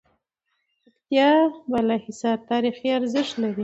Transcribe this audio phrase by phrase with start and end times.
[0.81, 1.29] پکتيا
[1.71, 3.59] بالاحصار تاريخي ارزښت لری